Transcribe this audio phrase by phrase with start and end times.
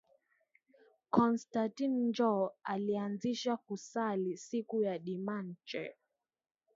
[1.15, 2.33] Constatin njo
[2.73, 5.83] alianzisha ku Sali siku ya dimanche